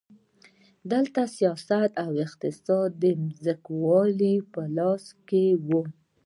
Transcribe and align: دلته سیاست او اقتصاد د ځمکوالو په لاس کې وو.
دلته 0.91 1.21
سیاست 1.37 1.91
او 2.03 2.11
اقتصاد 2.25 2.89
د 3.03 3.03
ځمکوالو 3.45 4.33
په 4.53 4.61
لاس 4.77 5.05
کې 5.27 5.45
وو. 5.67 5.81